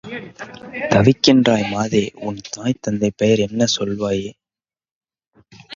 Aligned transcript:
தவிக்கின்றாய் 0.91 1.67
மாதே! 1.69 2.03
உன் 2.21 2.39
தாய் 2.49 2.81
தந்தை 2.81 3.11
பெயர் 3.15 3.39
என்ன 3.39 3.65
சொல்வாயே! 3.71 4.31